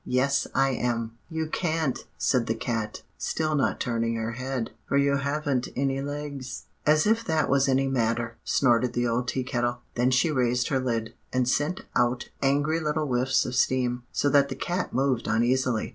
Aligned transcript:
Yes 0.03 0.47
I 0.55 0.71
am.' 0.71 1.15
"'You 1.29 1.45
can't,' 1.45 2.05
said 2.17 2.47
the 2.47 2.55
cat, 2.55 3.03
still 3.19 3.53
not 3.53 3.79
turning 3.79 4.15
her 4.15 4.31
head; 4.31 4.71
'for 4.87 4.97
you 4.97 5.17
haven't 5.17 5.67
any 5.75 6.01
legs.' 6.01 6.63
"'As 6.87 7.05
if 7.05 7.23
that 7.25 7.51
was 7.51 7.69
any 7.69 7.85
matter,' 7.87 8.35
snorted 8.43 8.93
the 8.93 9.07
old 9.07 9.27
Tea 9.27 9.43
Kettle. 9.43 9.81
Then 9.93 10.09
she 10.09 10.31
raised 10.31 10.69
her 10.69 10.79
lid, 10.79 11.13
and 11.31 11.47
sent 11.47 11.81
out 11.95 12.29
angry 12.41 12.79
little 12.79 13.05
whiffs 13.05 13.45
of 13.45 13.53
steam, 13.53 14.01
so 14.11 14.27
that 14.29 14.49
the 14.49 14.55
cat 14.55 14.91
moved 14.91 15.27
uneasily. 15.27 15.89